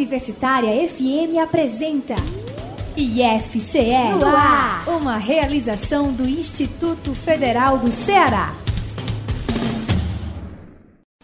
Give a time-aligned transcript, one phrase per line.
[0.00, 2.14] Universitária FM apresenta
[2.96, 8.54] IFCE no ar, uma realização do Instituto Federal do Ceará.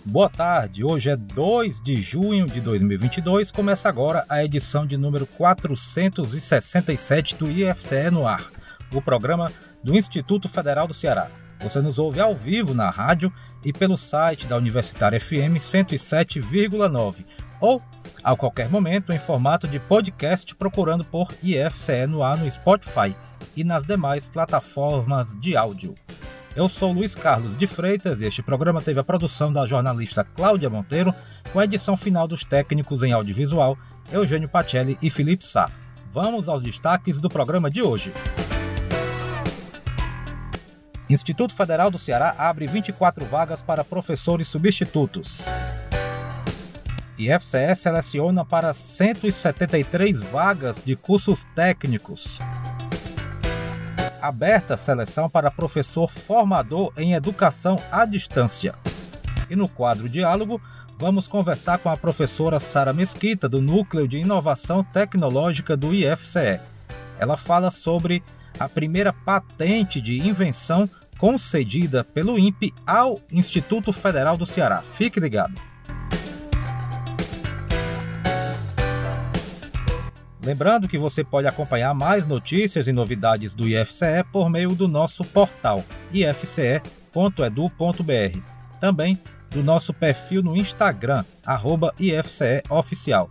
[0.05, 5.27] Boa tarde, hoje é 2 de junho de 2022, começa agora a edição de número
[5.27, 8.45] 467 do IFCE no ar,
[8.93, 9.51] o programa
[9.83, 11.29] do Instituto Federal do Ceará.
[11.63, 13.33] Você nos ouve ao vivo na rádio
[13.65, 17.25] e pelo site da Universitária FM 107,9
[17.59, 17.83] ou
[18.27, 23.15] a qualquer momento em formato de podcast procurando por IFCE no ar no Spotify
[23.57, 25.95] e nas demais plataformas de áudio.
[26.57, 30.69] Eu sou Luiz Carlos de Freitas e este programa teve a produção da jornalista Cláudia
[30.69, 31.15] Monteiro,
[31.53, 33.79] com a edição final dos técnicos em audiovisual
[34.11, 35.71] Eugênio Pacelli e Felipe Sá.
[36.13, 38.13] Vamos aos destaques do programa de hoje.
[41.09, 45.47] Instituto Federal do Ceará abre 24 vagas para professores substitutos.
[47.19, 52.39] IFCE seleciona para 173 vagas de cursos técnicos.
[54.21, 58.75] Aberta seleção para professor formador em educação à distância.
[59.49, 60.61] E no quadro Diálogo,
[60.99, 66.61] vamos conversar com a professora Sara Mesquita, do Núcleo de Inovação Tecnológica do IFCE.
[67.19, 68.23] Ela fala sobre
[68.59, 74.83] a primeira patente de invenção concedida pelo INPE ao Instituto Federal do Ceará.
[74.83, 75.55] Fique ligado.
[80.47, 85.25] Lembrando que você pode acompanhar mais notícias e novidades do IFCE por meio do nosso
[85.25, 86.81] portal ifce.edu.br.
[88.79, 89.19] Também
[89.51, 93.29] do nosso perfil no Instagram, arroba IFCEOficial.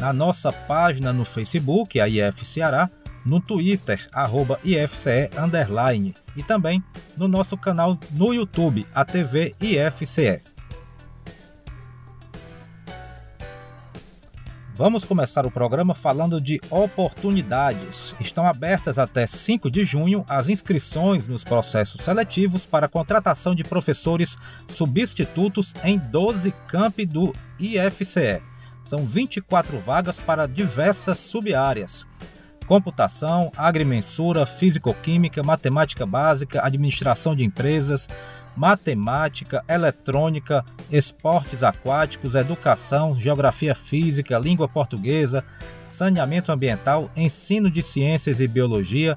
[0.00, 2.90] Na nossa página no Facebook, a IF Ceará,
[3.24, 6.82] no Twitter, arroba IFCE underline, e também
[7.16, 10.42] no nosso canal no YouTube, a TV IFCE.
[14.78, 18.14] Vamos começar o programa falando de oportunidades.
[18.20, 23.64] Estão abertas até 5 de junho as inscrições nos processos seletivos para a contratação de
[23.64, 28.40] professores substitutos em 12 campi do IFCE.
[28.80, 32.06] São 24 vagas para diversas subáreas:
[32.64, 38.08] computação, agrimensura, físico-química, matemática básica, administração de empresas,
[38.58, 45.44] matemática, eletrônica, esportes aquáticos, educação, geografia física, língua portuguesa,
[45.86, 49.16] saneamento ambiental, ensino de ciências e biologia,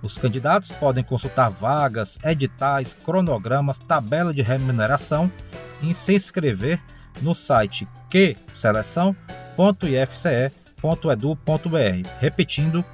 [0.00, 5.30] Os candidatos podem consultar vagas, editais, cronogramas, tabela de remuneração
[5.82, 6.80] e se inscrever
[7.20, 12.08] no site qseleção.ifce.com seleção.edu.br.
[12.20, 12.84] Repetindo,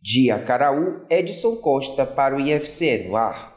[0.00, 3.56] Dia Caraú, Edson Costa para o IFCE no ar.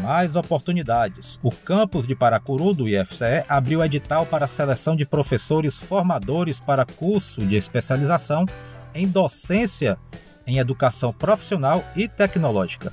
[0.00, 1.38] Mais oportunidades.
[1.42, 6.86] O campus de Paracuru do IFCE abriu edital para a seleção de professores formadores para
[6.86, 8.46] curso de especialização
[8.94, 9.98] em docência
[10.46, 12.92] em educação profissional e tecnológica.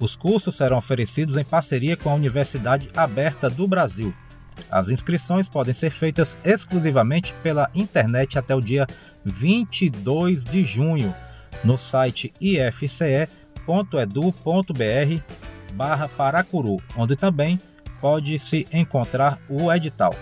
[0.00, 4.14] Os cursos serão oferecidos em parceria com a Universidade Aberta do Brasil.
[4.70, 8.86] As inscrições podem ser feitas exclusivamente pela internet até o dia
[9.24, 11.14] 22 de junho
[11.64, 13.28] no site ifce.edu.br
[15.72, 17.60] barra Paracuru, onde também
[18.00, 20.14] pode se encontrar o edital.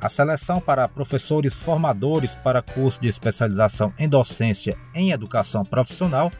[0.00, 6.30] A seleção para professores formadores para curso de especialização em docência em educação profissional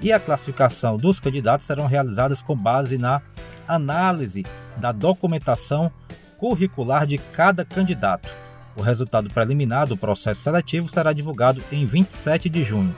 [0.00, 3.20] e a classificação dos candidatos serão realizadas com base na
[3.68, 4.44] análise
[4.78, 5.92] da documentação
[6.40, 8.30] curricular de cada candidato.
[8.74, 12.96] O resultado preliminar do processo seletivo será divulgado em 27 de junho.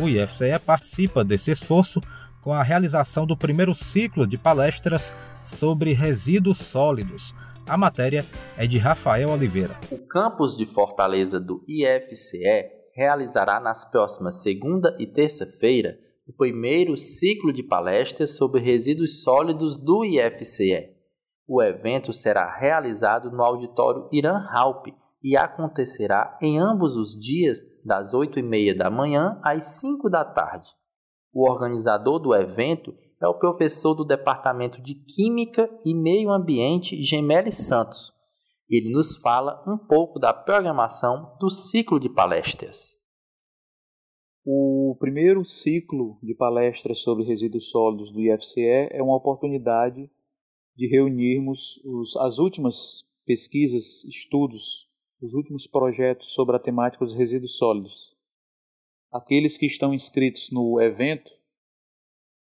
[0.00, 2.00] O IFCE participa desse esforço
[2.42, 5.12] com a realização do primeiro ciclo de palestras
[5.42, 7.34] sobre resíduos sólidos.
[7.68, 8.24] A matéria
[8.56, 9.76] é de Rafael Oliveira.
[9.90, 17.52] O campus de Fortaleza do IFCE realizará nas próximas segunda e terça-feira o primeiro ciclo
[17.52, 20.90] de palestras sobre resíduos sólidos do IFCE.
[21.46, 24.86] O evento será realizado no auditório Irã Halp,
[25.22, 30.24] e acontecerá em ambos os dias, das 8 e meia da manhã às 5 da
[30.24, 30.66] tarde.
[31.32, 37.52] O organizador do evento é o professor do Departamento de Química e Meio Ambiente, Gemelli
[37.52, 38.12] Santos.
[38.68, 42.98] Ele nos fala um pouco da programação do ciclo de palestras.
[44.44, 50.10] O primeiro ciclo de palestras sobre resíduos sólidos do IFCE é uma oportunidade
[50.74, 54.89] de reunirmos os, as últimas pesquisas, estudos
[55.20, 58.16] os últimos projetos sobre a temática dos resíduos sólidos.
[59.12, 61.30] Aqueles que estão inscritos no evento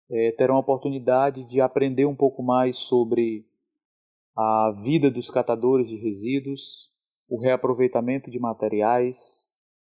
[0.09, 3.45] é, terão a oportunidade de aprender um pouco mais sobre
[4.36, 6.89] a vida dos catadores de resíduos,
[7.27, 9.45] o reaproveitamento de materiais,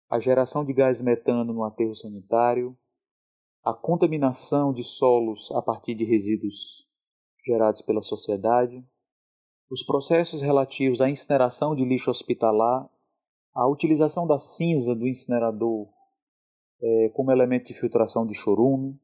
[0.08, 2.76] a geração de gás metano no aterro sanitário,
[3.62, 6.88] a contaminação de solos a partir de resíduos
[7.44, 8.84] gerados pela sociedade,
[9.70, 12.90] os processos relativos à incineração de lixo hospitalar,
[13.54, 15.88] a utilização da cinza do incinerador
[16.82, 18.98] é, como elemento de filtração de chorume,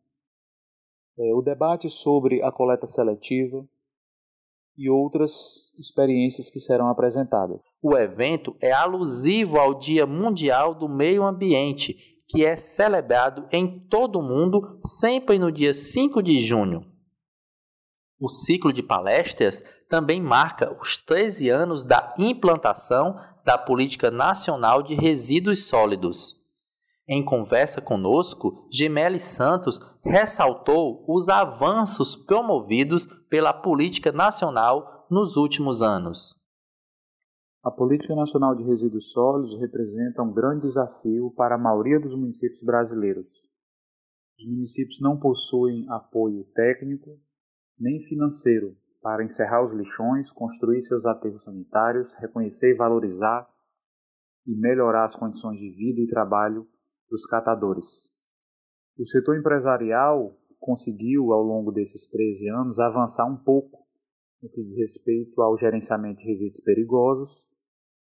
[1.18, 3.66] é, o debate sobre a coleta seletiva
[4.76, 7.62] e outras experiências que serão apresentadas.
[7.80, 11.96] O evento é alusivo ao Dia Mundial do Meio Ambiente,
[12.28, 16.84] que é celebrado em todo o mundo sempre no dia 5 de junho.
[18.18, 24.94] O ciclo de palestras também marca os 13 anos da implantação da Política Nacional de
[24.94, 26.36] Resíduos Sólidos.
[27.08, 36.34] Em conversa conosco, Gemelli Santos ressaltou os avanços promovidos pela política nacional nos últimos anos.
[37.62, 42.62] A Política Nacional de Resíduos Sólidos representa um grande desafio para a maioria dos municípios
[42.62, 43.28] brasileiros.
[44.38, 47.18] Os municípios não possuem apoio técnico
[47.78, 53.48] nem financeiro para encerrar os lixões, construir seus aterros sanitários, reconhecer e valorizar
[54.46, 56.66] e melhorar as condições de vida e trabalho
[57.10, 58.10] dos catadores.
[58.98, 63.86] O setor empresarial conseguiu, ao longo desses 13 anos, avançar um pouco
[64.42, 67.46] no que diz respeito ao gerenciamento de resíduos perigosos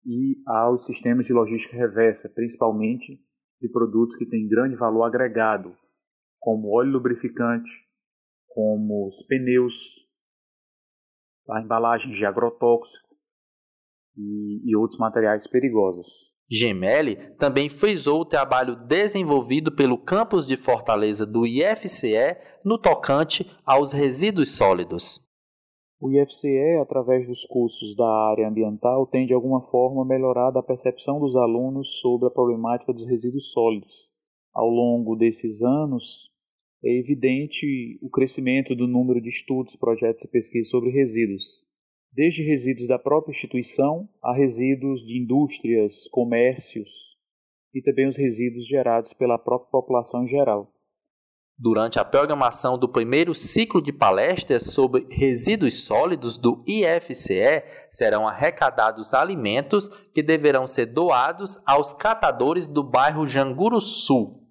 [0.05, 3.21] e aos sistemas de logística reversa, principalmente
[3.61, 5.77] de produtos que têm grande valor agregado,
[6.39, 7.71] como óleo lubrificante,
[8.49, 10.06] como os pneus,
[11.51, 13.09] a embalagem de agrotóxico
[14.17, 16.35] e, e outros materiais perigosos.
[16.49, 23.93] Gemelli também frisou o trabalho desenvolvido pelo campus de Fortaleza do IFCE no tocante aos
[23.93, 25.21] resíduos sólidos.
[26.01, 31.19] O IFCE, através dos cursos da área ambiental, tem de alguma forma melhorado a percepção
[31.19, 34.09] dos alunos sobre a problemática dos resíduos sólidos.
[34.55, 36.31] Ao longo desses anos,
[36.85, 41.67] é evidente o crescimento do número de estudos, projetos e pesquisas sobre resíduos,
[42.13, 47.17] desde resíduos da própria instituição a resíduos de indústrias, comércios
[47.75, 50.73] e também os resíduos gerados pela própria população em geral.
[51.59, 59.15] Durante a programação do primeiro ciclo de palestras sobre resíduos sólidos do IFCE, serão arrecadados
[59.15, 64.46] alimentos que deverão ser doados aos catadores do bairro Janguru Sul.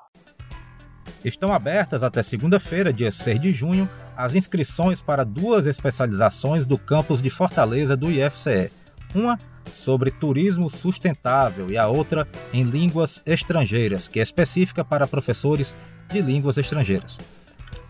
[1.25, 7.21] Estão abertas até segunda-feira, dia 6 de junho, as inscrições para duas especializações do campus
[7.21, 8.71] de Fortaleza do IFCE.
[9.12, 9.37] Uma
[9.70, 15.76] sobre turismo sustentável e a outra em línguas estrangeiras, que é específica para professores
[16.08, 17.18] de línguas estrangeiras.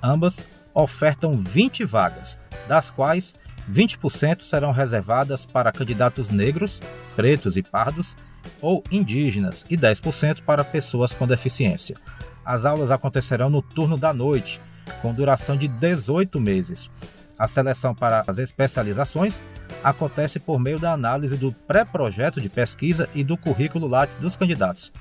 [0.03, 3.35] Ambas ofertam 20 vagas, das quais
[3.71, 6.81] 20% serão reservadas para candidatos negros,
[7.15, 8.17] pretos e pardos
[8.61, 11.97] ou indígenas e 10% para pessoas com deficiência.
[12.45, 14.61] As aulas acontecerão no turno da noite,
[15.03, 16.91] com duração de 18 meses.
[17.39, 19.43] A seleção para as especializações
[19.87, 24.93] acontece por meio da análise do pré-projeto de pesquisa e do currículo Lattes dos candidatos.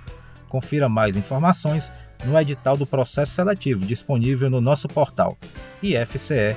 [0.48, 1.92] Confira mais informações
[2.24, 5.36] no edital do processo seletivo disponível no nosso portal
[5.82, 6.56] ifce.edu.br.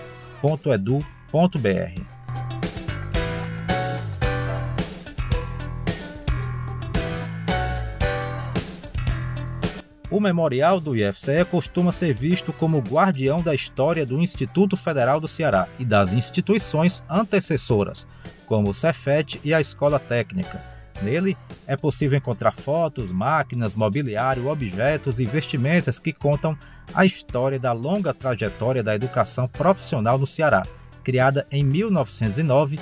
[10.10, 15.28] O memorial do IFCE costuma ser visto como guardião da história do Instituto Federal do
[15.28, 18.06] Ceará e das instituições antecessoras,
[18.46, 21.36] como o Cefet e a Escola Técnica Nele
[21.66, 26.56] é possível encontrar fotos, máquinas, mobiliário, objetos e vestimentas que contam
[26.94, 30.64] a história da longa trajetória da educação profissional no Ceará,
[31.04, 32.78] criada em 1909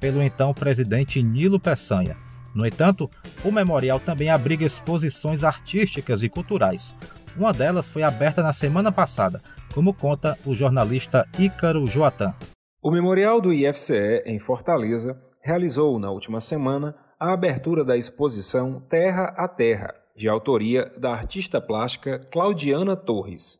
[0.00, 2.16] pelo então presidente Nilo Peçanha.
[2.54, 3.08] No entanto,
[3.44, 6.94] o memorial também abriga exposições artísticas e culturais.
[7.36, 9.40] Uma delas foi aberta na semana passada,
[9.72, 12.34] como conta o jornalista Ícaro Joatan.
[12.82, 19.34] O Memorial do IFCE, em Fortaleza, realizou na última semana a abertura da exposição Terra
[19.36, 23.58] a Terra, de autoria da artista plástica Claudiana Torres.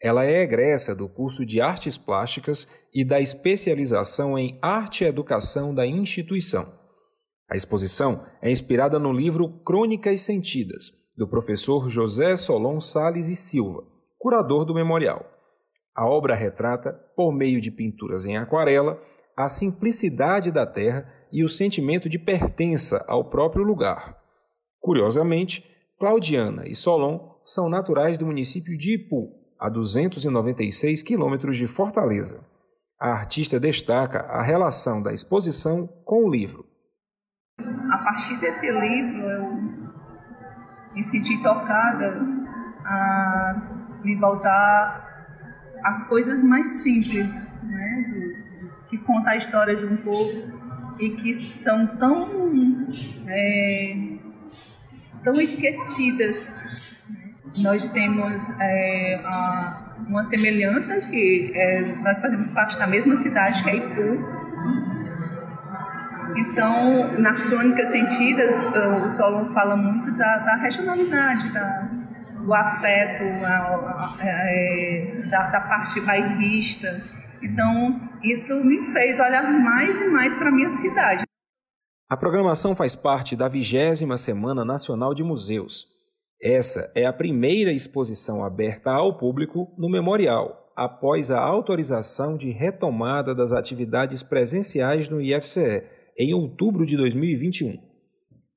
[0.00, 5.74] Ela é egressa do curso de Artes Plásticas e da especialização em Arte e Educação
[5.74, 6.77] da instituição.
[7.50, 13.82] A exposição é inspirada no livro Crônicas Sentidas, do professor José Solon Sales e Silva,
[14.18, 15.24] curador do memorial.
[15.96, 19.00] A obra retrata, por meio de pinturas em aquarela,
[19.34, 24.16] a simplicidade da terra e o sentimento de pertença ao próprio lugar.
[24.78, 25.64] Curiosamente,
[25.98, 32.46] Claudiana e Solon são naturais do município de Ipu, a 296 quilômetros de Fortaleza.
[33.00, 36.67] A artista destaca a relação da exposição com o livro.
[38.08, 39.52] Partir desse livro, eu
[40.94, 42.26] me senti tocada
[42.82, 43.62] a
[44.02, 45.26] me voltar
[45.84, 48.06] às coisas mais simples, né?
[48.08, 52.88] Do, que conta a história de um povo e que são tão,
[53.26, 53.94] é,
[55.22, 56.58] tão esquecidas.
[57.58, 63.68] Nós temos é, a, uma semelhança que é, nós fazemos parte da mesma cidade que
[63.68, 64.37] é Ipu
[66.36, 68.64] Então, nas crônicas sentidas,
[69.04, 71.90] o Solon fala muito da, da regionalidade, da,
[72.44, 77.02] do afeto, a, a, a, é, da, da parte bairrista.
[77.42, 81.24] Então, isso me fez olhar mais e mais para a minha cidade.
[82.10, 85.86] A programação faz parte da vigésima Semana Nacional de Museus.
[86.40, 93.34] Essa é a primeira exposição aberta ao público no memorial, após a autorização de retomada
[93.34, 95.82] das atividades presenciais no IFCE,
[96.18, 97.78] em outubro de 2021.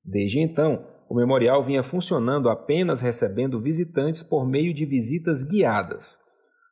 [0.04, 6.18] Desde então, o memorial vinha funcionando apenas recebendo visitantes por meio de visitas guiadas.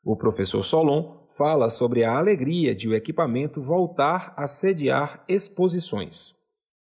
[0.04, 6.34] O professor Solon fala sobre a alegria de o equipamento voltar a sediar exposições.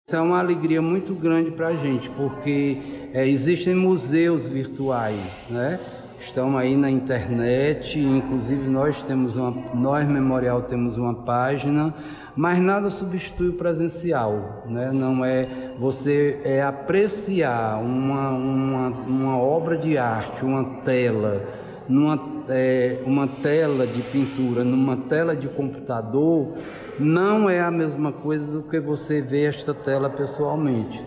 [0.08, 2.78] Isso é uma alegria muito grande para a gente, porque
[3.14, 5.80] é, existem museus virtuais, né?
[6.20, 11.94] Estão aí na internet, inclusive nós temos uma, nós Memorial temos uma página,
[12.36, 14.92] mas nada substitui o presencial, né?
[14.92, 21.46] Não é você é apreciar uma, uma, uma obra de arte, uma tela,
[21.88, 26.56] numa é, uma tela de pintura numa tela de computador
[27.00, 31.06] não é a mesma coisa do que você ver esta tela pessoalmente.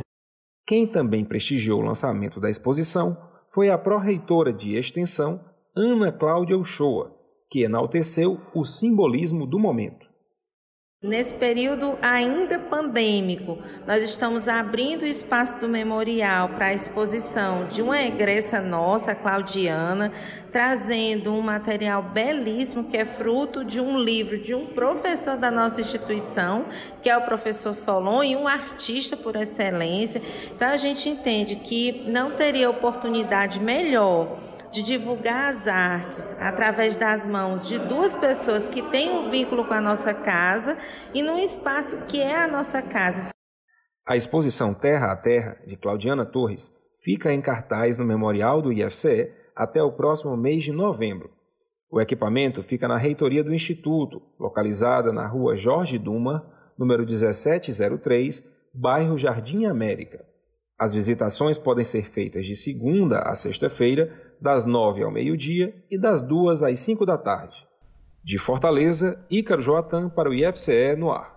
[0.67, 3.17] Quem também prestigiou o lançamento da exposição
[3.53, 5.41] foi a pró-reitora de extensão,
[5.77, 7.15] Ana Cláudia Uchoa,
[7.51, 10.04] que enalteceu o simbolismo do momento.
[11.07, 17.83] Nesse período ainda pandêmico, nós estamos abrindo o espaço do memorial para a exposição de
[17.83, 20.11] uma egressa nossa, Claudiana,
[20.51, 25.83] trazendo um material belíssimo que é fruto de um livro de um professor da nossa
[25.83, 26.65] instituição,
[27.03, 30.23] que é o professor Solon, e um artista por excelência.
[30.57, 34.39] Então a gente entende que não teria oportunidade melhor
[34.75, 39.73] de divulgar as artes através das mãos de duas pessoas que têm um vínculo com
[39.73, 40.77] a nossa casa
[41.15, 43.29] e num espaço que é a nossa casa.
[44.05, 46.73] A exposição Terra a Terra, de Claudiana Torres,
[47.05, 51.31] fica em cartaz no Memorial do IFCE até o próximo mês de novembro.
[51.89, 58.43] O equipamento fica na reitoria do Instituto, localizada na rua Jorge Duma, número 1703,
[58.75, 60.25] bairro Jardim América.
[60.77, 66.23] As visitações podem ser feitas de segunda a sexta-feira, das nove ao meio-dia e das
[66.23, 67.57] duas às cinco da tarde.
[68.23, 71.35] De Fortaleza, Ícaro Joatan para o IFCE no ar.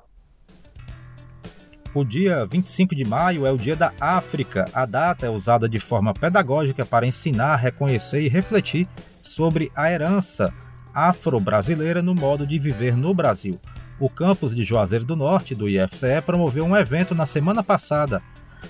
[1.93, 4.69] O dia 25 de maio é o Dia da África.
[4.73, 8.87] A data é usada de forma pedagógica para ensinar, reconhecer e refletir
[9.19, 10.53] sobre a herança
[10.93, 13.59] afro-brasileira no modo de viver no Brasil.
[13.99, 18.21] O campus de Juazeiro do Norte, do IFCE, promoveu um evento na semana passada.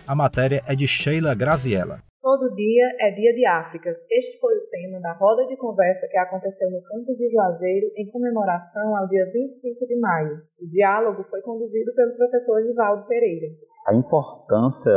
[0.07, 2.06] A matéria é de Sheila Graziella.
[2.27, 3.89] Todo dia é dia de África.
[4.11, 8.11] Este foi o tema da roda de conversa que aconteceu no campus de Juazeiro em
[8.11, 10.35] comemoração ao dia 25 de maio.
[10.59, 13.47] O diálogo foi conduzido pelo professor Givaldo Pereira.
[13.87, 14.91] A importância,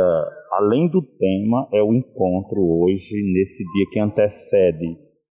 [0.51, 4.97] além do tema, é o encontro hoje, nesse dia que antecede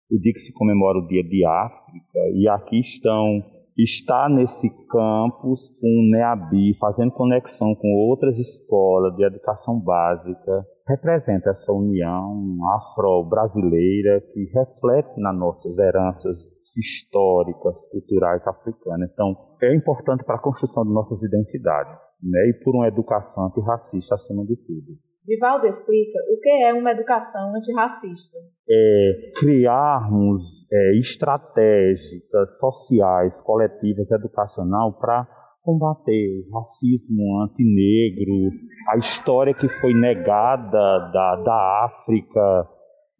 [0.09, 2.19] o dia que se comemora o Dia de África.
[2.33, 3.43] E aqui estão
[3.77, 11.71] está nesse campus o NEABI, fazendo conexão com outras escolas de educação básica, representa essa
[11.71, 16.37] união afro-brasileira que reflete nas nossas heranças
[16.77, 19.09] históricas, culturais africanas.
[19.11, 22.49] Então, é importante para a construção de nossas identidades, né?
[22.49, 24.97] e por uma educação antirracista acima de tudo.
[25.25, 28.37] Divaldo explica o que é uma educação antirracista.
[28.67, 30.41] É criarmos
[30.71, 35.27] é, estratégicas sociais, coletivas, educacional para
[35.61, 38.51] combater o racismo antinegro,
[38.89, 42.67] a história que foi negada da, da África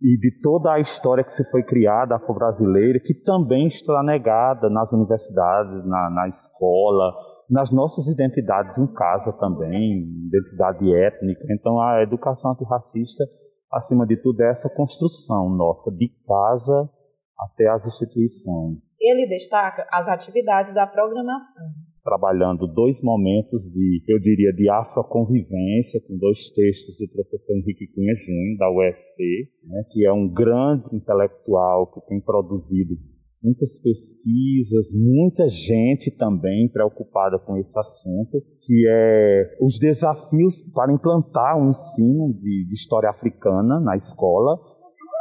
[0.02, 4.92] e de toda a história que se foi criada afro-brasileira, que também está negada nas
[4.92, 7.14] universidades, na, na escola,
[7.48, 11.46] nas nossas identidades em casa também, identidade étnica.
[11.52, 13.24] Então, a educação antirracista,
[13.72, 16.90] acima de tudo, é essa construção nossa, de casa
[17.38, 18.78] até as instituições.
[19.00, 21.68] Ele destaca as atividades da programação.
[22.04, 28.16] Trabalhando dois momentos de, eu diria, de afroconvivência, com dois textos do professor Henrique Cunha
[28.16, 32.96] Júnior, da UFC, né, que é um grande intelectual que tem produzido
[33.44, 41.58] muitas pesquisas, muita gente também preocupada com esse assunto, que é os desafios para implantar
[41.58, 44.60] o um ensino de, de história africana na escola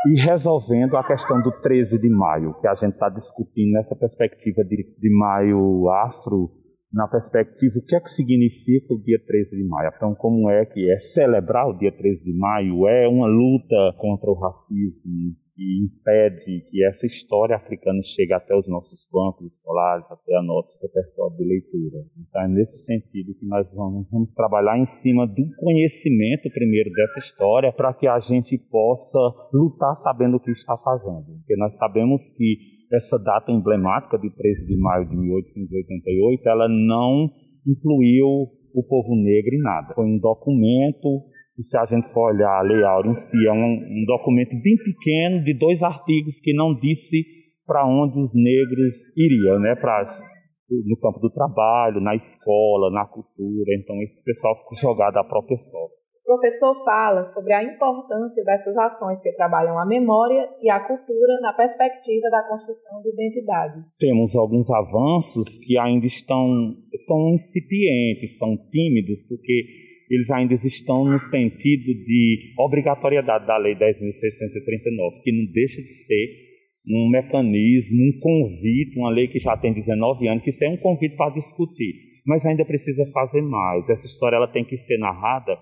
[0.06, 4.64] e resolvendo a questão do 13 de maio, que a gente está discutindo nessa perspectiva
[4.64, 6.50] de, de maio afro,
[6.92, 9.92] na perspectiva o que é que significa o dia 13 de maio.
[9.94, 12.88] Então, como é que é celebrar o dia 13 de maio?
[12.88, 18.66] É uma luta contra o racismo que impede que essa história africana chegue até os
[18.66, 21.98] nossos bancos escolares, até a nosso repertório de leitura.
[22.18, 27.18] Então é nesse sentido que nós vamos, vamos trabalhar em cima do conhecimento primeiro dessa
[27.20, 29.18] história para que a gente possa
[29.52, 31.26] lutar sabendo o que está fazendo.
[31.26, 37.30] Porque nós sabemos que essa data emblemática de 13 de maio de 1888, ela não
[37.66, 39.94] incluiu o povo negro em nada.
[39.94, 43.52] Foi um documento e se a gente for olhar a Lei Áurea em si, é
[43.52, 47.26] um, um documento bem pequeno de dois artigos que não disse
[47.66, 49.74] para onde os negros iriam, né?
[49.76, 50.30] Para
[50.70, 53.74] no campo do trabalho, na escola, na cultura.
[53.78, 55.99] Então esse pessoal ficou jogado à própria sorte.
[56.30, 61.52] Professor fala sobre a importância dessas ações que trabalham a memória e a cultura na
[61.52, 63.82] perspectiva da construção de identidade.
[63.98, 69.66] Temos alguns avanços que ainda estão são incipientes, são tímidos, porque
[70.08, 76.50] eles ainda estão no sentido de obrigatoriedade da Lei 10.639, que não deixa de ser
[76.88, 81.16] um mecanismo, um convite, uma lei que já tem 19 anos, que é um convite
[81.16, 83.88] para discutir, mas ainda precisa fazer mais.
[83.90, 85.58] Essa história ela tem que ser narrada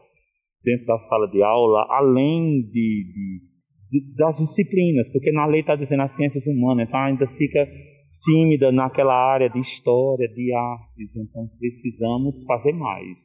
[0.68, 3.40] dentro da sala de aula, além de, de,
[3.90, 7.66] de das disciplinas, porque na lei está dizendo as ciências humanas, então ainda fica
[8.24, 13.16] tímida naquela área de história, de artes, então precisamos fazer mais.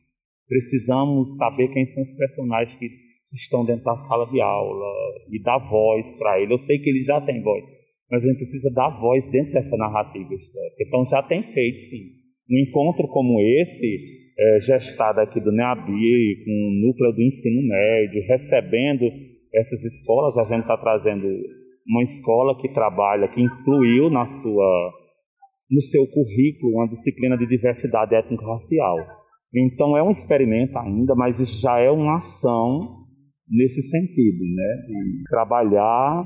[0.48, 2.88] Precisamos saber quem são os personagens que
[3.34, 4.94] estão dentro da sala de aula
[5.30, 6.54] e dar voz para ele.
[6.54, 7.64] Eu sei que ele já tem voz,
[8.10, 10.84] mas a gente precisa dar voz dentro dessa narrativa histórica.
[10.88, 12.24] Então já tem feito, sim.
[12.52, 18.24] Um encontro como esse, é, gestado aqui do NEABI, com o núcleo do ensino médio,
[18.28, 19.06] recebendo
[19.54, 21.28] essas escolas, a gente está trazendo
[21.88, 24.92] uma escola que trabalha, que incluiu na sua,
[25.70, 28.98] no seu currículo uma disciplina de diversidade étnico-racial.
[29.54, 33.04] Então é um experimento ainda, mas isso já é uma ação
[33.50, 34.76] nesse sentido, né?
[34.88, 36.26] De trabalhar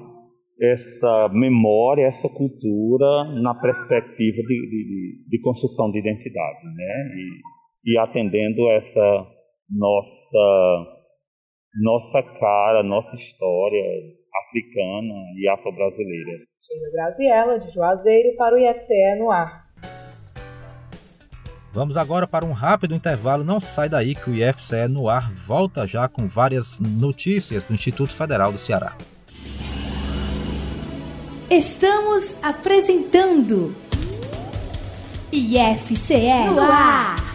[0.60, 7.12] essa memória, essa cultura na perspectiva de, de, de construção de identidade, né?
[7.15, 7.57] E,
[7.88, 9.28] e, atendendo essa
[9.69, 10.97] nossa
[11.80, 13.84] nossa cara, nossa história
[14.47, 16.32] africana e afro-brasileira.
[16.65, 19.67] Sheila Graziella, de Juazeiro, para o IFCE no ar.
[21.71, 23.43] Vamos agora para um rápido intervalo.
[23.43, 28.15] Não sai daí que o IFCE no ar volta já com várias notícias do Instituto
[28.15, 28.97] Federal do Ceará.
[31.50, 33.73] Estamos apresentando
[35.32, 37.26] IFCE no ar.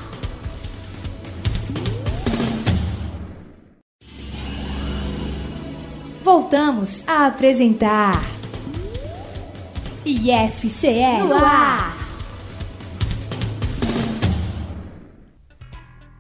[6.53, 8.23] Voltamos a apresentar
[10.05, 11.97] IFCE no ar.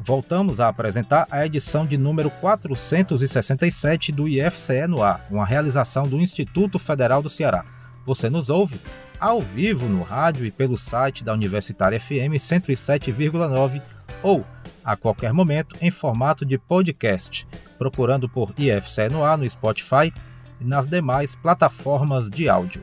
[0.01, 6.19] voltamos a apresentar a edição de número 467 do IFCE no ar, uma realização do
[6.19, 7.67] Instituto Federal do Ceará.
[8.07, 8.81] Você nos ouve
[9.21, 13.83] ao vivo no rádio e pelo site da Universitária FM 107,9
[14.23, 14.45] ou
[14.85, 17.47] a qualquer momento em formato de podcast,
[17.79, 20.13] procurando por IFCE no ar no Spotify
[20.61, 22.83] e nas demais plataformas de áudio.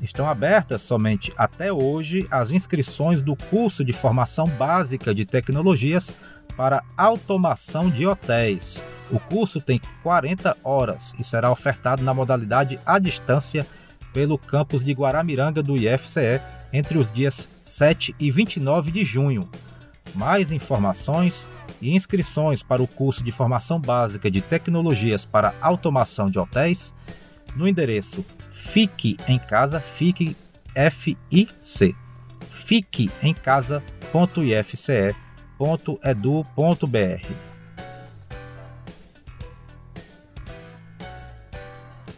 [0.00, 6.12] Estão abertas somente até hoje as inscrições do curso de formação básica de tecnologias
[6.56, 8.82] para automação de hotéis.
[9.10, 13.66] O curso tem 40 horas e será ofertado na modalidade à distância
[14.12, 16.40] pelo campus de Guaramiranga do IFCE
[16.72, 19.48] entre os dias 7 e 29 de junho.
[20.14, 21.48] Mais informações
[21.80, 26.94] e inscrições para o curso de formação básica de tecnologias para automação de hotéis
[27.54, 28.24] no endereço
[28.58, 30.36] Fique em casa, fique
[30.74, 31.94] F-I-C.
[32.50, 33.08] Fique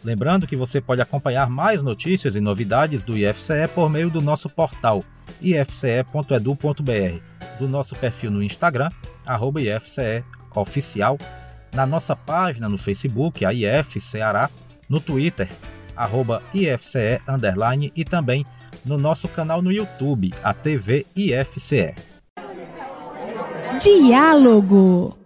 [0.02, 4.48] Lembrando que você pode acompanhar mais notícias e novidades do IFCE por meio do nosso
[4.48, 5.04] portal
[5.40, 7.22] ifce.edu.br,
[7.58, 8.90] do nosso perfil no Instagram,
[9.26, 11.18] arroba IFCE Oficial,
[11.72, 14.50] na nossa página no Facebook, a IF Ceará,
[14.88, 15.48] no Twitter,
[15.94, 18.44] arroba IFCE underline e também
[18.84, 21.94] no nosso canal no YouTube, a TV IFCE.
[23.78, 25.16] Diálogo.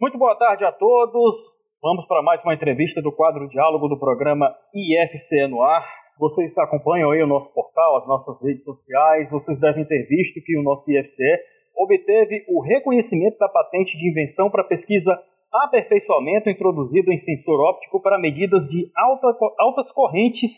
[0.00, 1.55] Muito boa tarde a todos.
[1.82, 5.86] Vamos para mais uma entrevista do quadro Diálogo do programa IFCE no ar.
[6.18, 9.28] Vocês acompanham aí o nosso portal, as nossas redes sociais.
[9.30, 11.38] Vocês devem ter visto que o nosso IFCE
[11.76, 18.18] obteve o reconhecimento da patente de invenção para pesquisa aperfeiçoamento introduzido em sensor óptico para
[18.18, 20.50] medidas de alta, altas correntes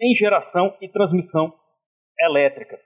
[0.00, 1.52] em geração e transmissão
[2.18, 2.80] elétricas.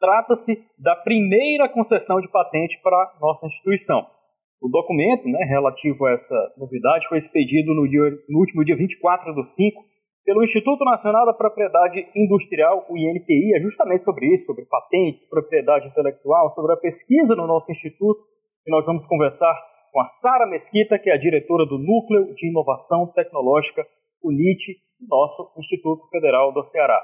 [0.00, 4.19] Trata-se da primeira concessão de patente para nossa instituição.
[4.60, 9.34] O documento né, relativo a essa novidade foi expedido no, dia, no último dia 24
[9.34, 9.90] do 5
[10.24, 15.88] pelo Instituto Nacional da Propriedade Industrial, o INPI, é justamente sobre isso, sobre patentes, propriedade
[15.88, 18.20] intelectual, sobre a pesquisa no nosso instituto,
[18.66, 19.54] e nós vamos conversar
[19.90, 23.84] com a Sara Mesquita, que é a diretora do Núcleo de Inovação Tecnológica,
[24.22, 24.76] o NIT,
[25.08, 27.02] nosso Instituto Federal do Ceará.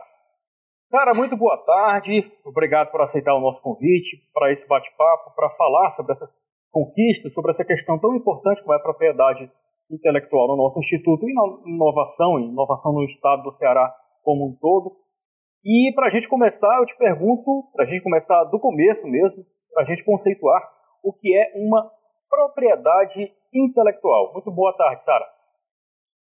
[0.91, 5.97] Sara, muito boa tarde, obrigado por aceitar o nosso convite para esse bate-papo, para falar
[5.97, 6.31] sobre essas
[6.77, 9.51] conquistas, sobre essa questão tão importante como é a propriedade
[9.91, 14.93] intelectual no nosso Instituto, e inovação, inovação no estado do Ceará como um todo.
[15.65, 19.43] E para a gente começar, eu te pergunto, para a gente começar do começo mesmo,
[19.73, 20.63] para a gente conceituar
[21.03, 21.91] o que é uma
[22.29, 24.35] propriedade intelectual.
[24.35, 25.25] Muito boa tarde, Sara.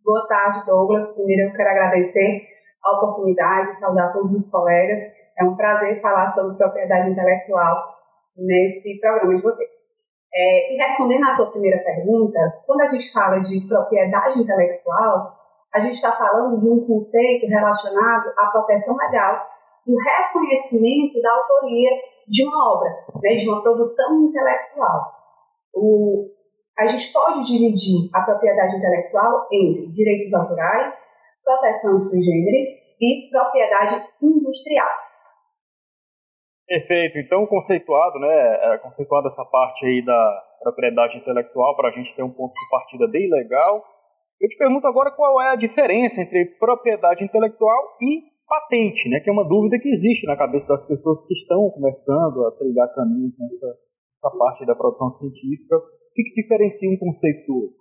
[0.05, 1.15] Boa tarde, Douglas.
[1.15, 2.49] Primeiro eu quero agradecer
[2.83, 5.13] a oportunidade, saudar todos os colegas.
[5.39, 7.95] É um prazer falar sobre propriedade intelectual
[8.37, 9.80] nesse programa de vocês.
[10.33, 15.35] É, e respondendo à sua primeira pergunta, quando a gente fala de propriedade intelectual,
[15.75, 19.47] a gente está falando de um conceito relacionado à proteção legal
[19.87, 21.91] e o reconhecimento da autoria
[22.29, 22.91] de uma obra,
[23.23, 25.13] né, de uma produção intelectual.
[25.75, 26.27] O,
[26.79, 30.95] a gente pode dividir a propriedade intelectual entre direitos autorais,
[31.45, 35.10] proteção de gênero e propriedade industrial.
[36.71, 37.19] Perfeito.
[37.19, 42.23] Então, conceituado, né, é, conceituado essa parte aí da propriedade intelectual para a gente ter
[42.23, 43.83] um ponto de partida bem legal.
[44.41, 49.29] Eu te pergunto agora qual é a diferença entre propriedade intelectual e patente, né, que
[49.29, 53.35] é uma dúvida que existe na cabeça das pessoas que estão começando a trilhar caminhos
[53.37, 55.75] nessa, nessa parte da produção científica.
[55.75, 57.81] O que, que diferencia um conceito do outro?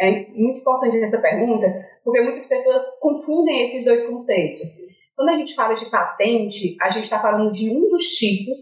[0.00, 1.66] É muito importante essa pergunta,
[2.02, 4.66] porque muitas pessoas confundem esses dois conceitos.
[5.16, 8.58] Quando a gente fala de patente, a gente está falando de um dos tipos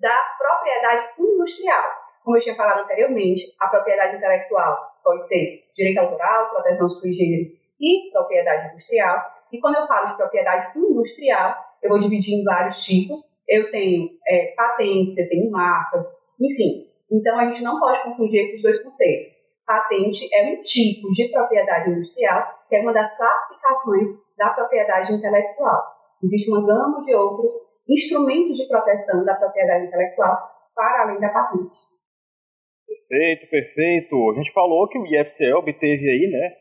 [0.00, 1.84] da propriedade industrial.
[2.24, 7.52] Como eu tinha falado anteriormente, a propriedade intelectual pode ser direito autoral, proteção sui generis
[7.80, 9.22] e propriedade industrial.
[9.52, 13.20] E quando eu falo de propriedade industrial, eu vou dividir em vários tipos.
[13.48, 16.06] Eu tenho é, patentes, eu tenho marcas,
[16.40, 16.88] enfim.
[17.12, 19.34] Então, a gente não pode confundir esses dois conceitos.
[19.64, 25.82] Patente é um tipo de propriedade industrial, que é uma das classificações da propriedade intelectual.
[26.22, 27.50] Existe uma gama de outros
[27.88, 30.36] instrumentos de proteção da propriedade intelectual
[30.74, 31.76] para além da patente.
[32.86, 34.30] Perfeito, perfeito.
[34.30, 36.52] A gente falou que o IFCE obteve aí, né,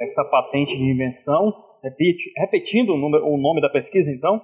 [0.00, 4.40] essa patente de invenção, repete, repetindo o, número, o nome da pesquisa, então,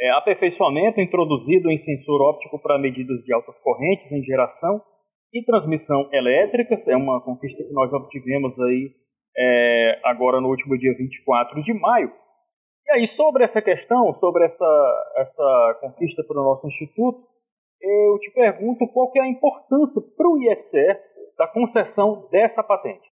[0.00, 4.80] é aperfeiçoamento introduzido em sensor óptico para medidas de altas correntes em geração
[5.32, 8.90] e transmissão elétrica, é uma conquista que nós obtivemos aí
[9.36, 12.10] é, agora no último dia 24 de maio.
[12.88, 17.20] E aí, sobre essa questão, sobre essa, essa conquista para o nosso instituto,
[17.82, 20.98] eu te pergunto qual que é a importância para o IFCE
[21.36, 23.06] da concessão dessa patente.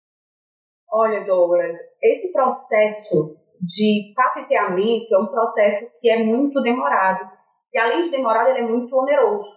[0.89, 7.29] Olha, Douglas, esse processo de patenteamento é um processo que é muito demorado.
[7.73, 9.55] E além de demorado, ele é muito oneroso.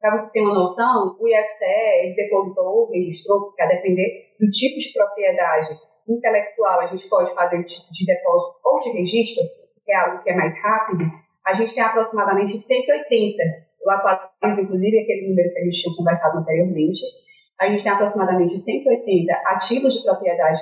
[0.00, 5.78] Para você ter uma noção, o IFCE depositou, registrou, quer depender do tipo de propriedade
[6.08, 9.59] intelectual, a gente pode fazer de depósito ou de registro,
[9.90, 11.04] que é algo que é mais rápido,
[11.44, 13.42] a gente tem aproximadamente 180.
[13.82, 17.00] Eu atualizo, inclusive, aquele número que a gente tinha conversado anteriormente.
[17.60, 20.60] A gente tem aproximadamente 180 ativos de propriedade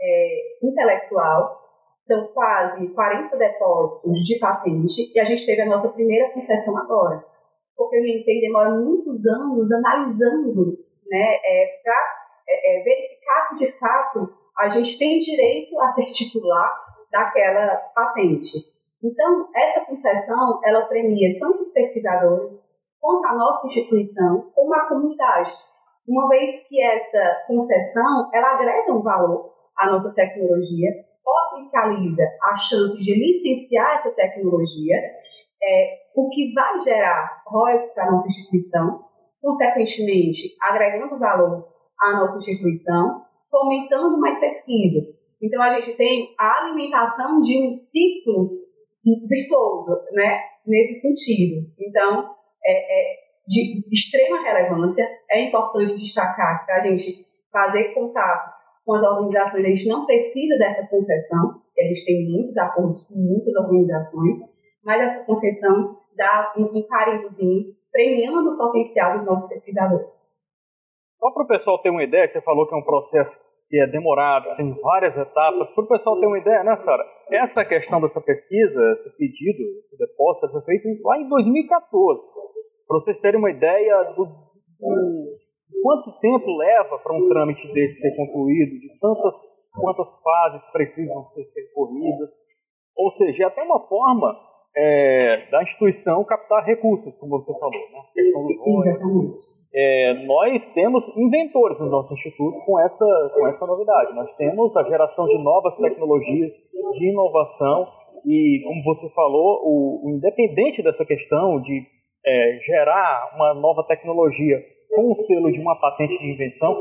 [0.00, 1.60] é, intelectual,
[2.06, 7.22] são quase 40 depósitos de patente, e a gente teve a nossa primeira concessão agora.
[7.76, 11.94] Porque o INPI demora muitos anos analisando né, é, para
[12.48, 18.58] é, é, verificar que, de fato, a gente tem direito a ser titular daquela patente.
[19.02, 22.60] Então, essa concessão, ela premia tanto os pesquisadores,
[23.00, 25.50] quanto a nossa instituição, como a comunidade.
[26.06, 30.90] Uma vez que essa concessão, ela agrega um valor à nossa tecnologia,
[31.24, 34.96] potencializa a chance de licenciar essa tecnologia,
[35.62, 39.04] é, o que vai gerar royalties para a nossa instituição,
[39.40, 41.68] consequentemente, agregando valor
[42.00, 45.19] à nossa instituição, fomentando mais pesquisa.
[45.42, 48.50] Então, a gente tem a alimentação de um ciclo
[49.28, 51.66] virtuoso, né, nesse sentido.
[51.78, 55.06] Então, é, é de extrema relevância.
[55.30, 60.56] É importante destacar que a gente fazer contato com as organizações, a gente não precisa
[60.56, 64.38] dessa concessão, que a gente tem muitos acordos com muitas organizações,
[64.84, 70.06] mas essa concessão dá um, carinhozinho, premiando o potencial dos nossos pesquisadores.
[71.18, 73.30] Só para o pessoal ter uma ideia, você falou que é um processo
[73.70, 75.70] que é demorado, tem várias etapas.
[75.70, 77.06] Para o pessoal ter uma ideia, né, Sara?
[77.30, 82.20] Essa questão dessa pesquisa, esse pedido, esse depósito, foi feito lá em 2014.
[82.88, 85.38] Para vocês terem uma ideia do, do,
[85.82, 88.80] Quanto tempo leva para um trâmite desse ser concluído?
[88.80, 89.34] De tantas
[89.72, 92.28] quantas fases precisam ser percorridas?
[92.96, 94.36] Ou seja, é até uma forma
[94.76, 98.00] é, da instituição captar recursos, como você falou, né?
[98.00, 104.14] A questão dos é, nós temos inventores no nosso instituto com essa, com essa novidade.
[104.14, 106.50] Nós temos a geração de novas tecnologias,
[106.98, 107.86] de inovação,
[108.26, 111.82] e, como você falou, o, o independente dessa questão de
[112.26, 114.58] é, gerar uma nova tecnologia
[114.94, 116.74] com o selo de uma patente de invenção,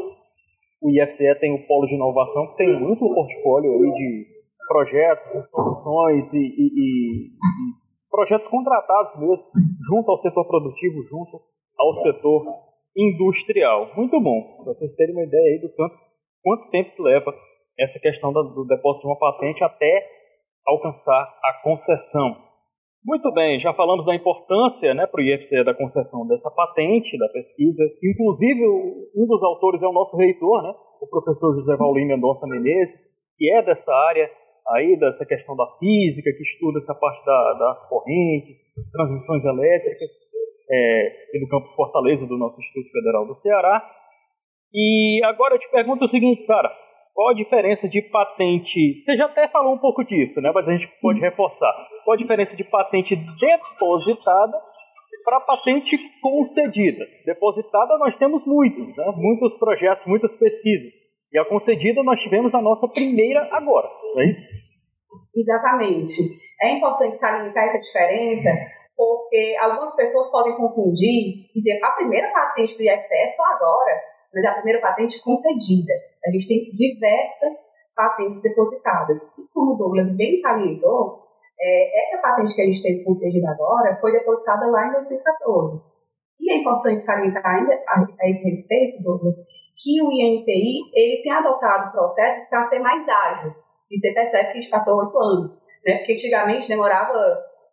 [0.82, 4.26] o IFCE tem o polo de inovação que tem amplo portfólio aí de
[4.68, 7.30] projetos, soluções e, e, e
[8.10, 9.44] projetos contratados mesmo,
[9.90, 11.40] junto ao setor produtivo, junto
[11.78, 12.69] ao setor
[13.00, 13.92] industrial.
[13.96, 15.96] Muito bom, para vocês terem uma ideia aí do tanto,
[16.44, 17.34] quanto tempo leva
[17.80, 20.06] essa questão do depósito de uma patente até
[20.68, 22.50] alcançar a concessão.
[23.06, 27.30] Muito bem, já falamos da importância né, para o IFCE da concessão dessa patente, da
[27.30, 27.82] pesquisa.
[28.04, 28.68] Inclusive,
[29.16, 33.00] um dos autores é o nosso reitor, né, o professor José Valdir Mendonça Menezes,
[33.38, 34.30] que é dessa área
[34.76, 38.58] aí, dessa questão da física, que estuda essa parte da, das correntes,
[38.92, 40.10] transmissões elétricas,
[40.70, 43.84] é, e do campus Fortaleza do nosso Instituto Federal do Ceará.
[44.74, 46.72] E agora eu te pergunto o seguinte, cara,
[47.14, 49.04] qual a diferença de patente?
[49.04, 50.52] Você já até falou um pouco disso, né?
[50.54, 51.74] Mas a gente pode reforçar.
[52.04, 54.58] Qual a diferença de patente depositada
[55.26, 57.06] para patente concedida?
[57.26, 59.06] Depositada nós temos muitos, né?
[59.18, 60.94] Muitos projetos, muitas pesquisas.
[61.34, 64.60] E a concedida nós tivemos a nossa primeira agora, não é isso?
[65.36, 66.14] Exatamente.
[66.62, 68.50] É importante salientar essa diferença
[69.00, 73.96] porque algumas pessoas podem confundir e dizer a primeira patente do só agora
[74.34, 75.94] mas é a primeira patente concedida.
[76.26, 77.58] A gente tem diversas
[77.96, 79.18] patentes depositadas.
[79.38, 81.24] E como o Douglas bem salientou,
[81.60, 85.82] é, essa patente que a gente teve concedida agora foi depositada lá em 2014.
[86.40, 89.36] E é importante salientar ainda a, a esse respeito, Douglas,
[89.82, 93.52] que o INPI ele tem adotado processos para ser mais ágil.
[93.92, 95.52] E você percebe que a gente passou oito anos.
[95.86, 95.98] Né?
[95.98, 97.18] Porque antigamente demorava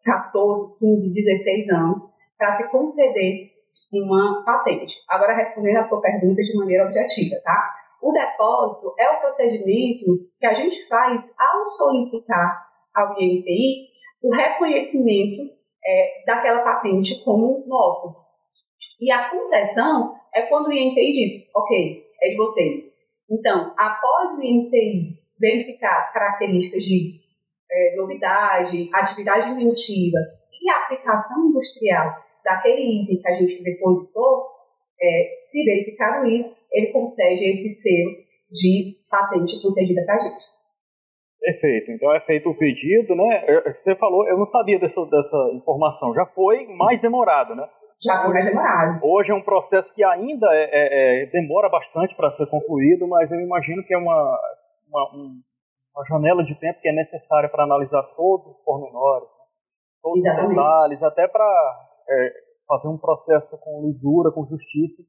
[0.07, 2.03] 14, 15, 16 anos
[2.39, 3.51] para se conceder
[3.93, 4.95] uma patente.
[5.09, 7.75] Agora, respondendo a sua pergunta de maneira objetiva, tá?
[8.01, 13.89] O depósito é o procedimento que a gente faz ao solicitar ao INPI
[14.23, 15.53] o reconhecimento
[15.85, 18.15] é, daquela patente como nosso.
[19.01, 22.85] E a concessão é quando o INPI diz, ok, é de vocês.
[23.31, 27.26] Então, após o INPI verificar características de
[27.71, 30.19] é, novidade, atividade inventiva
[30.53, 34.47] e aplicação industrial daquele item que a gente depositou,
[35.01, 38.11] é, se verificado isso, ele concede esse selo
[38.51, 40.45] de patente concedida para a gente.
[41.41, 41.91] Perfeito.
[41.93, 43.45] Então é feito o pedido, né?
[43.85, 46.15] Você falou, eu não sabia dessa, dessa informação.
[46.15, 47.69] Já foi mais demorado, né?
[48.03, 49.01] Já foi mais demorado.
[49.03, 53.31] Hoje é um processo que ainda é, é, é demora bastante para ser concluído, mas
[53.31, 54.41] eu imagino que é uma,
[54.89, 55.11] uma,
[55.97, 59.45] uma janela de tempo que é necessária para analisar todos os pormenores, né?
[60.03, 60.51] todos Exatamente.
[60.51, 62.33] os detalhes, até para é,
[62.69, 65.03] fazer um processo com lisura, com justiça,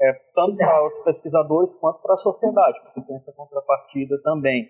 [0.00, 4.68] é, tanto para os pesquisadores quanto para a sociedade, porque tem essa contrapartida também.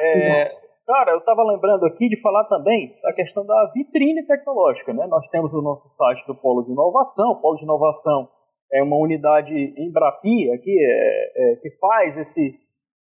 [0.00, 4.92] É, cara, eu estava lembrando aqui de falar também da questão da vitrine tecnológica.
[4.92, 5.06] Né?
[5.06, 7.32] Nós temos o nosso site do Polo de Inovação.
[7.32, 8.28] O Polo de Inovação
[8.72, 12.58] é uma unidade em Brapi, aqui, é, é, que faz esse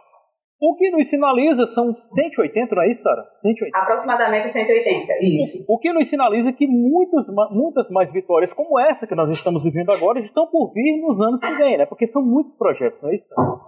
[0.63, 3.21] O que nos sinaliza são 180, não é isso, Sara?
[3.41, 3.77] 180.
[3.77, 5.65] Aproximadamente 180, isso.
[5.67, 9.91] O que nos sinaliza que muitos, muitas mais vitórias como essa que nós estamos vivendo
[9.91, 11.85] agora estão por vir nos anos que vêm, né?
[11.85, 13.59] Porque são muitos projetos, não é isso, Sara?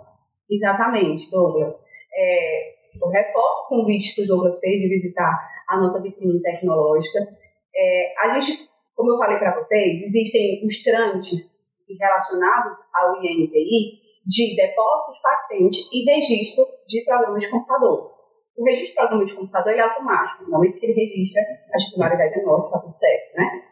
[0.49, 1.75] Exatamente, Douglas.
[2.15, 2.69] É,
[3.03, 5.37] eu reforço o convite que o Douglas fez de visitar
[5.67, 7.19] a nossa vitrine tecnológica.
[7.75, 11.43] É, a gente, como eu falei para vocês, existem os trâmites
[11.99, 18.11] relacionados ao INPI de depósitos, patente e registro de programas de computador.
[18.57, 20.43] O registro de programa de computador é automático.
[20.43, 23.63] No momento que ele registra, a titularidade é nossa, está tudo certo, né?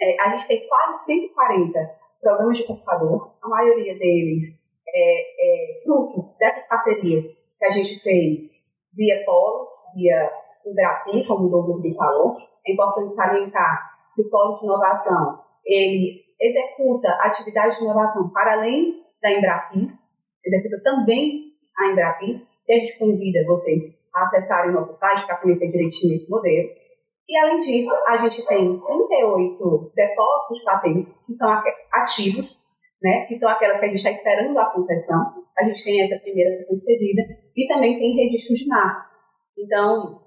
[0.00, 1.90] É, a gente tem quase 140
[2.20, 4.54] programas de computador, a maioria deles
[4.94, 7.24] é, é fruto dessas parcerias
[7.58, 8.50] que a gente fez
[8.94, 10.30] via Polo, via
[10.64, 12.36] Embratim, como o Douglas me falou.
[12.66, 19.07] É importante salientar que o Polo de Inovação, ele executa atividades de inovação para além
[19.22, 19.88] da Embratim,
[20.44, 23.82] executa também a Embratim, e a gente convida vocês
[24.14, 26.68] a acessarem o nosso site para conhecer direitinho esse modelo.
[27.28, 31.62] E, além disso, a gente tem 38 depósitos de patentes que são
[31.92, 32.58] ativos,
[33.02, 35.44] né, que são aquelas que a gente está esperando a concessão.
[35.58, 37.22] A gente tem essa primeira concedida
[37.56, 39.08] e também tem registros de marca.
[39.58, 40.20] Então,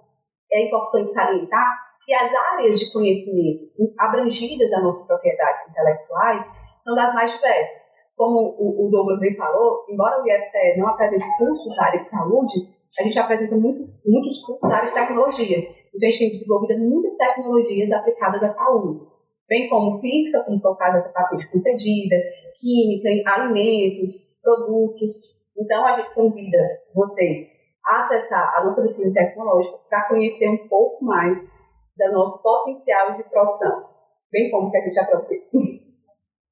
[0.51, 6.45] é importante salientar que as áreas de conhecimento abrangidas da nossa propriedade intelectuais
[6.83, 7.81] são das mais diversas.
[8.21, 12.09] Como o, o Douglas bem falou, embora o IFCE não apresente cursos da área de
[12.11, 12.69] saúde,
[12.99, 15.57] a gente apresenta muito, muitos cursos da área de tecnologia.
[15.57, 19.07] Então, a gente tem desenvolvido muitas tecnologias aplicadas à saúde,
[19.49, 22.15] bem como física, como foi o caso patente concedida,
[22.59, 24.13] química, alimentos,
[24.43, 25.17] produtos.
[25.57, 26.59] Então, a gente convida
[26.93, 27.47] vocês
[27.83, 33.23] a acessar a nossa pesquisa tecnológica para conhecer um pouco mais do nosso potencial de
[33.23, 33.89] profissão,
[34.31, 35.41] bem como que a gente produziu.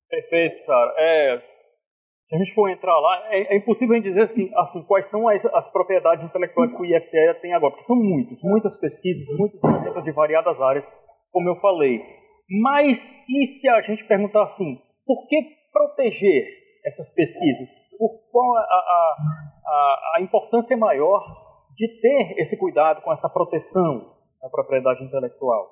[0.09, 0.95] Perfeito, Sara.
[0.97, 1.59] É,
[2.30, 5.10] se a gente for entrar lá, é, é impossível a gente dizer assim, assim quais
[5.10, 9.26] são as, as, propriedades intelectuais que o IFCE tem agora, porque são muitos, muitas pesquisas,
[9.36, 10.86] muitas ferramentas de variadas áreas,
[11.32, 12.02] como eu falei.
[12.62, 15.38] Mas e se a gente perguntar assim, por que
[15.74, 16.48] proteger
[16.86, 17.68] essas pesquisas?
[17.98, 19.16] Por qual a, a,
[19.66, 21.24] a, a importância maior
[21.76, 25.68] de ter esse cuidado com essa proteção da propriedade intelectual?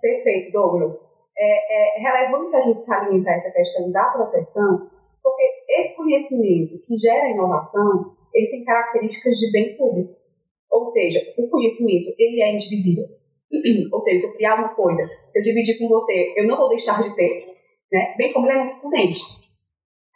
[0.00, 0.92] Perfeito, Douglas.
[1.36, 4.90] É, é relevante a gente salientar essa questão da proteção,
[5.22, 5.42] porque
[5.80, 10.14] esse conhecimento que gera inovação, ele tem características de bem público.
[10.70, 13.04] Ou seja, o conhecimento, ele é indivisível.
[13.92, 16.68] Ou seja, se eu criar uma coisa, se eu dividir com você, eu não vou
[16.70, 17.46] deixar de ter,
[17.92, 18.14] né?
[18.16, 19.20] bem como ele é muito potente.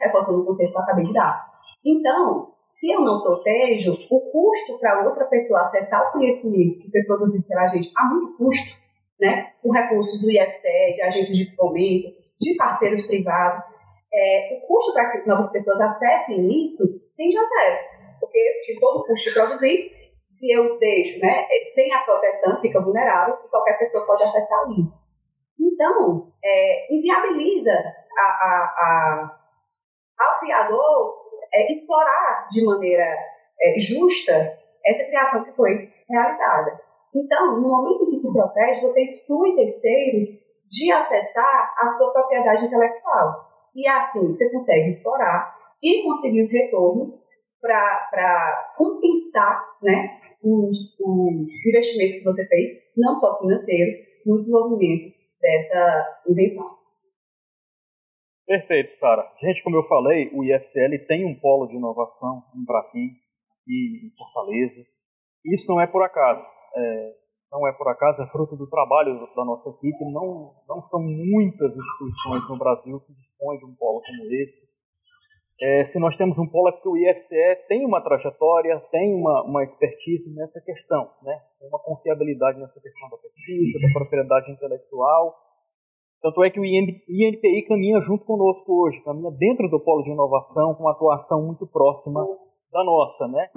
[0.00, 1.46] Reforçando o contexto que eu acabei de dar.
[1.84, 2.48] Então,
[2.80, 7.44] se eu não protejo, o custo para outra pessoa acessar o conhecimento que foi produzido
[7.46, 8.76] pela gente há muito custo,
[9.20, 9.52] né?
[9.62, 12.08] com recursos do IFCE, de agentes de fomento,
[12.40, 13.64] de parceiros privados,
[14.16, 16.84] é, o custo para que novas pessoas acessem isso
[17.16, 17.78] tende a zero.
[18.18, 19.90] Porque de todo o custo de produzir,
[20.38, 24.92] se eu deixo né, sem a proteção, fica vulnerável e qualquer pessoa pode acessar isso.
[25.60, 29.36] Então, é, inviabiliza a, a, a,
[30.18, 31.14] ao criador
[31.52, 33.16] é, explorar de maneira
[33.60, 36.80] é, justa essa criação que foi realizada.
[37.14, 40.28] Então, no momento em que se protege, você exclui terceiros
[40.70, 43.55] de acessar a sua propriedade intelectual.
[43.76, 47.14] E assim você consegue explorar e conseguir os retornos
[47.60, 56.22] para compensar né, os, os, investimentos que você fez, não só financeiros, no desenvolvimento dessa
[56.26, 56.76] invenção.
[58.46, 59.30] Perfeito, Sara.
[59.40, 63.10] Gente, como eu falei, o IFCL tem um polo de inovação em Bratim,
[63.60, 64.86] aqui em Fortaleza.
[65.44, 66.44] Isso não é por acaso.
[66.76, 67.14] É,
[67.50, 70.04] não é por acaso, é fruto do trabalho da nossa equipe.
[70.12, 74.66] Não, não são muitas instituições no Brasil que dispõem de um polo como esse.
[75.58, 79.42] É, se nós temos um polo é porque o IFCE tem uma trajetória, tem uma,
[79.42, 81.40] uma expertise nessa questão, né?
[81.58, 85.34] tem uma confiabilidade nessa questão da pesquisa, da propriedade intelectual.
[86.20, 90.74] Tanto é que o INPI caminha junto conosco hoje, caminha dentro do polo de inovação,
[90.74, 92.26] com uma atuação muito próxima
[92.70, 93.26] da nossa.
[93.28, 93.48] Né?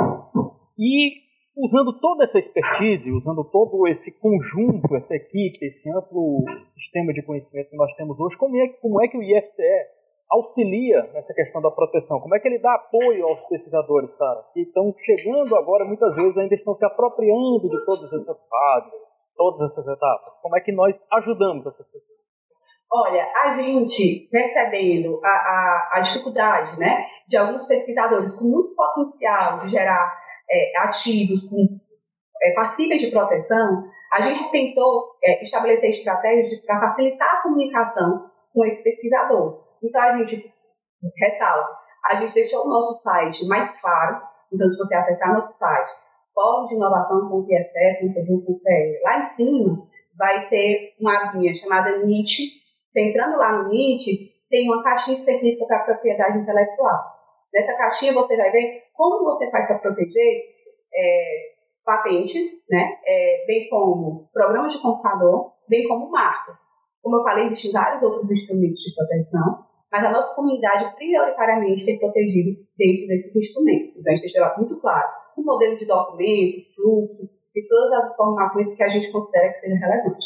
[0.78, 1.29] E
[1.60, 6.44] usando toda essa expertise, usando todo esse conjunto, essa equipe, esse amplo
[6.74, 10.00] sistema de conhecimento que nós temos hoje, como é, como é que o IFCE
[10.32, 12.20] auxilia nessa questão da proteção?
[12.22, 16.38] Como é que ele dá apoio aos pesquisadores, Sara, que estão chegando agora, muitas vezes
[16.38, 18.94] ainda estão se apropriando de todas essas fases,
[19.36, 20.34] todas essas etapas?
[20.42, 22.20] Como é que nós ajudamos essas pessoas?
[22.92, 29.60] Olha, a gente percebendo a, a, a dificuldade né, de alguns pesquisadores com muito potencial
[29.60, 31.80] de gerar é, ativos com,
[32.42, 38.66] é, passíveis de proteção, a gente tentou é, estabelecer estratégias para facilitar a comunicação com
[38.66, 39.64] esse pesquisador.
[39.84, 40.52] Então, a gente
[41.18, 41.78] ressalta,
[42.10, 44.22] a gente deixou o nosso site mais claro,
[44.52, 45.90] então, se você acessar nosso site,
[46.34, 49.88] polo de inovação.iss.edu.br, lá em cima
[50.18, 52.30] vai ter uma linha chamada NIT.
[52.96, 57.19] Entrando lá no NIT, tem uma caixinha específica para propriedade intelectual.
[57.54, 60.42] Nessa caixinha você vai ver como você faz para proteger
[60.94, 61.50] é,
[61.84, 66.56] patentes, né, é, bem como programas de computador, bem como marcas.
[67.02, 71.98] Como eu falei, existem vários outros instrumentos de proteção, mas a nossa comunidade prioritariamente tem
[71.98, 73.98] protegido dentro desses instrumentos.
[73.98, 75.08] Então, a gente deixou muito claro.
[75.38, 79.80] o modelo de documento, fluxo e todas as informações que a gente considera que sejam
[79.80, 80.26] relevantes.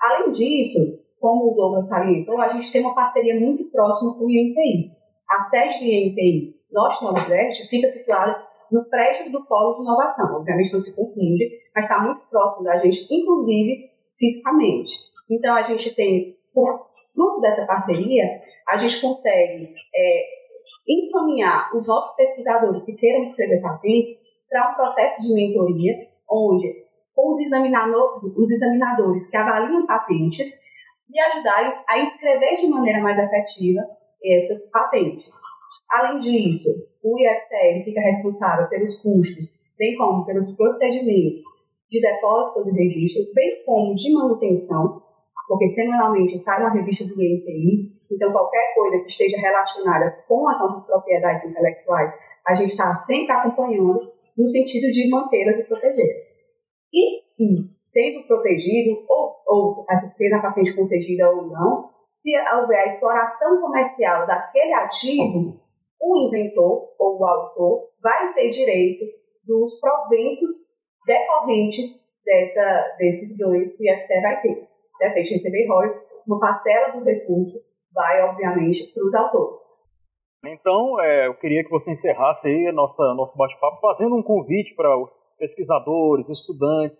[0.00, 4.30] Além disso, como o Douglas salientou, a gente tem uma parceria muito próxima com o
[4.30, 4.99] INPI.
[5.30, 10.36] A do INPI Norte Nordeste fica situada no prédio do Polo de Inovação.
[10.36, 14.90] Obviamente não se confunde, mas está muito próximo da gente, inclusive fisicamente.
[15.30, 18.24] Então, a gente tem, por fruto dessa parceria,
[18.68, 20.24] a gente consegue é,
[20.88, 24.18] encaminhar os nossos pesquisadores que queiram escrever patente
[24.48, 25.94] para um processo de mentoria,
[26.28, 26.84] onde
[27.16, 27.40] os,
[28.36, 30.50] os examinadores que avaliam patentes
[31.12, 33.82] e ajudarem a inscrever de maneira mais efetiva
[34.24, 35.24] essas patentes.
[35.90, 36.68] Além disso,
[37.02, 39.46] o IFCL fica responsável pelos custos,
[39.78, 41.42] bem como pelos procedimentos
[41.90, 45.02] de depósito de registro, bem como de manutenção,
[45.48, 50.58] porque semanalmente sai uma revista do INPI, então qualquer coisa que esteja relacionada com as
[50.60, 52.12] nossas propriedades intelectuais,
[52.46, 56.30] a gente está sempre acompanhando no sentido de mantê-las e protegê-las.
[56.92, 61.90] E se sendo protegido, ou, ou sendo a patente concedida ou não,
[62.20, 65.60] se houver a exploração comercial daquele ativo,
[66.00, 69.04] o inventor ou o autor vai ter direito
[69.46, 70.50] dos proventos
[71.06, 71.90] decorrentes
[72.24, 74.68] dessa, desses ganhos que o IFCE vai ter.
[74.98, 77.58] Deve de receber royalties, uma parcela do recurso
[77.92, 79.60] vai, obviamente, para os autores.
[80.44, 84.96] Então, é, eu queria que você encerrasse aí nossa, nosso bate-papo fazendo um convite para
[84.96, 86.98] os pesquisadores, estudantes,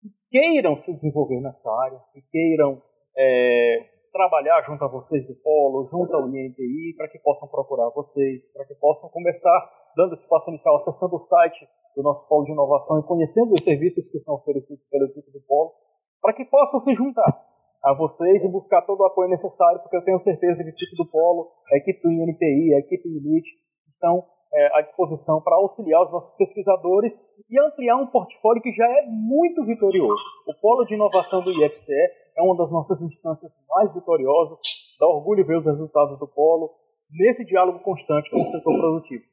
[0.00, 2.82] que queiram se desenvolver nessa área, que queiram
[3.16, 8.42] é, trabalhar junto a vocês do Polo, junto ao INPI, para que possam procurar vocês,
[8.52, 13.00] para que possam conversar, dando espaço inicial, acessando o site do nosso Polo de Inovação
[13.00, 15.72] e conhecendo os serviços que são oferecidos pela equipe do Polo,
[16.20, 17.50] para que possam se juntar
[17.82, 20.96] a vocês e buscar todo o apoio necessário, porque eu tenho certeza que a equipe
[20.96, 23.50] do Polo, a equipe do INPI, a equipe do Elite
[23.88, 27.12] estão é, à disposição para auxiliar os nossos pesquisadores
[27.48, 30.22] e ampliar um portfólio que já é muito vitorioso.
[30.60, 31.92] Polo de Inovação do IFCE
[32.36, 34.58] é uma das nossas instâncias mais vitoriosas,
[34.98, 36.70] dá orgulho ver os resultados do Polo
[37.10, 39.24] nesse diálogo constante com o setor produtivo.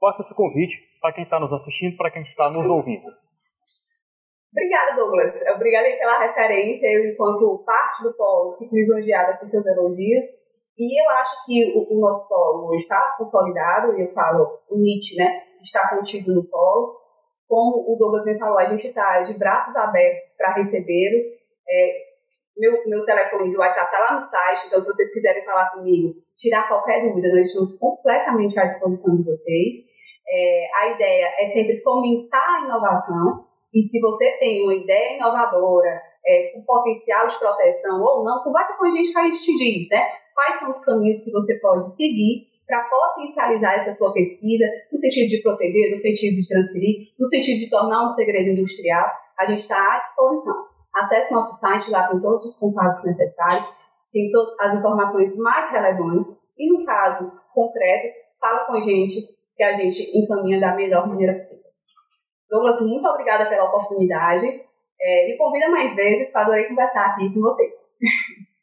[0.00, 3.06] Faça esse convite para quem está nos assistindo, para quem está nos ouvindo.
[4.52, 5.34] Obrigada, Douglas.
[5.56, 6.86] Obrigada pela referência.
[6.86, 10.24] Eu, enquanto parte do Polo, fico lisonjeada por seus elogios
[10.76, 15.16] e eu acho que o, o nosso polo está consolidado, e eu falo o NIT,
[15.16, 17.03] né, está contido no polo.
[17.54, 21.22] Como o Douglas me falou, a gente está de braços abertos para recebê-lo.
[21.70, 22.04] É,
[22.58, 26.14] meu, meu telefone de WhatsApp está lá no site, então se vocês quiserem falar comigo,
[26.36, 29.84] tirar qualquer dúvida, nós estamos completamente à disposição de vocês.
[30.28, 36.02] É, a ideia é sempre fomentar a inovação, e se você tem uma ideia inovadora,
[36.26, 39.56] é, com potencial de proteção ou não, conversa com a gente que a gente te
[39.56, 40.08] diz, né?
[40.34, 45.28] Quais são os caminhos que você pode seguir para potencializar essa sua pesquisa, no sentido
[45.28, 49.62] de proteger, no sentido de transferir, no sentido de tornar um segredo industrial, a gente
[49.62, 50.66] está à disposição.
[50.94, 53.68] Acesse nosso site, lá tem todos os contatos necessários,
[54.12, 59.62] tem todas as informações mais relevantes, e no caso concreto, fala com a gente, que
[59.62, 61.64] a gente encaminha da melhor maneira possível.
[62.48, 64.46] Douglas, muito obrigada pela oportunidade.
[65.00, 67.72] É, me convida mais vezes, adorei conversar aqui com vocês.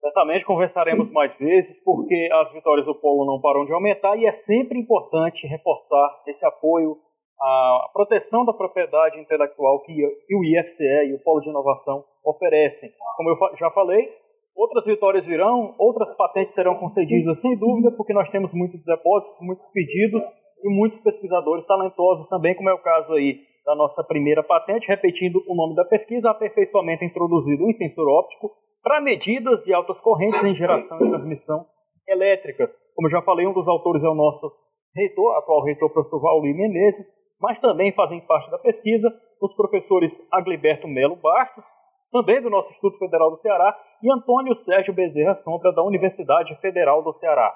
[0.00, 4.32] Certamente conversaremos mais vezes, porque as vitórias do Polo não param de aumentar e é
[4.44, 6.96] sempre importante reforçar esse apoio
[7.38, 12.90] à proteção da propriedade intelectual que o IFCE e o Polo de Inovação oferecem.
[13.16, 14.08] Como eu já falei,
[14.56, 19.66] outras vitórias virão, outras patentes serão concedidas sem dúvida, porque nós temos muitos depósitos, muitos
[19.70, 20.22] pedidos
[20.64, 25.42] e muitos pesquisadores talentosos também, como é o caso aí da nossa primeira patente, repetindo
[25.46, 28.50] o nome da pesquisa, aperfeiçoamento introduzido em sensor óptico
[28.82, 31.66] para medidas de altas correntes em geração e transmissão
[32.08, 32.70] elétrica.
[32.94, 34.52] Como já falei, um dos autores é o nosso
[34.94, 37.06] reitor, atual reitor professor Valdir Menezes,
[37.40, 39.08] mas também fazem parte da pesquisa
[39.40, 41.64] os professores Agliberto Melo Bastos,
[42.12, 47.02] também do nosso Instituto Federal do Ceará, e Antônio Sérgio Bezerra Sombra, da Universidade Federal
[47.02, 47.54] do Ceará.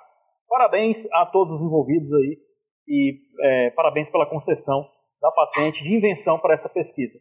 [0.48, 2.38] Parabéns a todos os envolvidos aí
[2.86, 4.88] e é, parabéns pela concessão
[5.20, 7.18] da patente de invenção para essa pesquisa.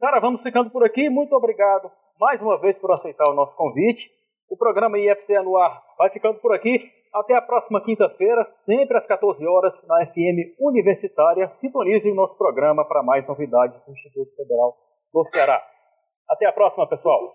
[0.00, 1.08] Cara, vamos ficando por aqui.
[1.08, 1.90] Muito obrigado
[2.22, 4.08] mais uma vez por aceitar o nosse convite.
[4.48, 6.78] O programa IFC no ar vai ficando por aqui.
[7.12, 11.50] Até a próxima quinta-feira, sempre às 14 horas, na FM Universitária.
[11.60, 14.76] Sintonize o nosso programa para mais novidades do Instituto Federal
[15.12, 15.60] do Ceará.
[16.30, 17.34] Até a próxima, pessoal.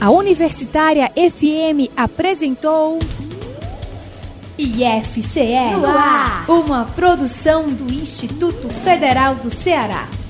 [0.00, 2.98] A Universitária FM apresentou.
[4.56, 10.21] IFCE no ar, uma produção do Instituto Federal do Ceará.